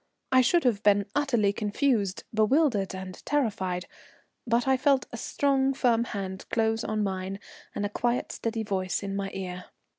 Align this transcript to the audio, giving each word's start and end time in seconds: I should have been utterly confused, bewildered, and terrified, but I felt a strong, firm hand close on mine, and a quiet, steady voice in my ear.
I 0.31 0.41
should 0.41 0.63
have 0.63 0.81
been 0.81 1.05
utterly 1.13 1.53
confused, 1.53 2.23
bewildered, 2.33 2.95
and 2.95 3.23
terrified, 3.23 3.85
but 4.47 4.67
I 4.67 4.75
felt 4.75 5.05
a 5.11 5.17
strong, 5.17 5.75
firm 5.75 6.05
hand 6.05 6.45
close 6.49 6.83
on 6.83 7.03
mine, 7.03 7.39
and 7.75 7.85
a 7.85 7.89
quiet, 7.89 8.31
steady 8.31 8.63
voice 8.63 9.03
in 9.03 9.15
my 9.15 9.29
ear. 9.35 9.65